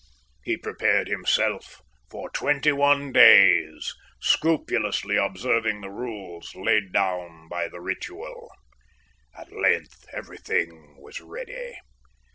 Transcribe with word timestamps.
He 0.43 0.57
prepared 0.57 1.07
himself 1.07 1.83
for 2.09 2.31
twenty 2.31 2.71
one 2.71 3.11
days, 3.11 3.93
scrupulously 4.19 5.15
observing 5.15 5.81
the 5.81 5.91
rules 5.91 6.55
laid 6.55 6.91
down 6.91 7.47
by 7.47 7.67
the 7.67 7.81
Ritual. 7.81 8.49
At 9.37 9.51
length 9.51 10.07
everything 10.11 10.97
was 10.99 11.21
ready. 11.21 11.77